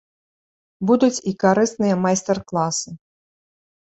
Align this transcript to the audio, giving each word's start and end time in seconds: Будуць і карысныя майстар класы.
Будуць 0.91 1.23
і 1.31 1.33
карысныя 1.43 1.95
майстар 2.05 2.37
класы. 2.49 2.89